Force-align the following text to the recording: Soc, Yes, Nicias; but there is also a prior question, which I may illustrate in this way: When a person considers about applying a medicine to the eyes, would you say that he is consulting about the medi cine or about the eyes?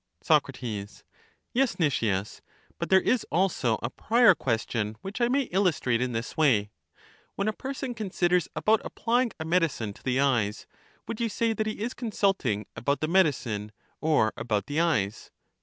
Soc, 0.23 0.49
Yes, 0.63 1.03
Nicias; 1.77 2.41
but 2.79 2.89
there 2.89 2.99
is 3.01 3.23
also 3.31 3.77
a 3.83 3.91
prior 3.91 4.33
question, 4.33 4.95
which 5.01 5.21
I 5.21 5.27
may 5.27 5.43
illustrate 5.43 6.01
in 6.01 6.11
this 6.11 6.35
way: 6.35 6.71
When 7.35 7.47
a 7.47 7.53
person 7.53 7.93
considers 7.93 8.47
about 8.55 8.81
applying 8.83 9.31
a 9.39 9.45
medicine 9.45 9.93
to 9.93 10.01
the 10.03 10.19
eyes, 10.19 10.65
would 11.07 11.21
you 11.21 11.29
say 11.29 11.53
that 11.53 11.67
he 11.67 11.81
is 11.81 11.93
consulting 11.93 12.65
about 12.75 13.01
the 13.01 13.07
medi 13.07 13.29
cine 13.29 13.69
or 14.01 14.33
about 14.35 14.65
the 14.65 14.79
eyes? 14.79 15.29